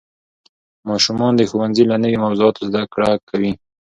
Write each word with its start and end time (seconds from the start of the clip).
ماشومان 0.89 1.31
د 1.35 1.41
ښوونځي 1.49 1.83
له 1.87 1.95
نوې 2.03 2.17
موضوعاتو 2.25 2.61
زده 2.69 2.81
کړه 2.93 3.09
کوي 3.29 3.51